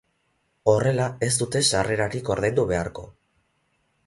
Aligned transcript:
Horrela, 0.71 1.05
ez 1.29 1.31
dute 1.43 1.61
sarrerarik 1.69 2.33
ordaindu 2.37 2.67
beharko. 2.73 3.05